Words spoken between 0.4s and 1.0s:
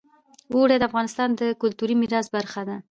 اوړي د